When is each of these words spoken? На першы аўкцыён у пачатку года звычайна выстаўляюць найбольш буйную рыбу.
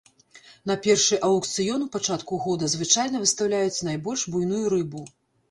На 0.69 0.77
першы 0.85 1.19
аўкцыён 1.27 1.79
у 1.87 1.89
пачатку 1.97 2.33
года 2.47 2.71
звычайна 2.73 3.23
выстаўляюць 3.27 3.85
найбольш 3.91 4.27
буйную 4.35 4.65
рыбу. 4.77 5.07